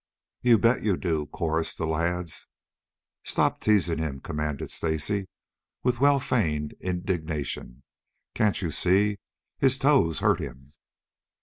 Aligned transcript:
"You 0.41 0.57
bet 0.57 0.81
you 0.81 0.97
do," 0.97 1.27
chorused 1.27 1.77
the 1.77 1.85
lads. 1.85 2.47
"Stop 3.23 3.61
teasing 3.61 3.99
him," 3.99 4.19
commanded 4.19 4.71
Stacy, 4.71 5.27
with 5.83 5.99
well 5.99 6.19
feigned 6.19 6.73
indignation. 6.79 7.83
"Can't 8.33 8.63
you 8.63 8.71
see 8.71 9.19
his 9.59 9.77
toes 9.77 10.17
hurt 10.17 10.39
him?" 10.39 10.73